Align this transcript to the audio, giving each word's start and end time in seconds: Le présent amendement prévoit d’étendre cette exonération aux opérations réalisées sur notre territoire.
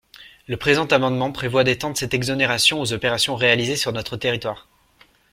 Le 0.47 0.57
présent 0.57 0.87
amendement 0.87 1.31
prévoit 1.31 1.63
d’étendre 1.63 1.95
cette 1.95 2.15
exonération 2.15 2.81
aux 2.81 2.91
opérations 2.91 3.35
réalisées 3.35 3.75
sur 3.75 3.93
notre 3.93 4.17
territoire. 4.17 4.67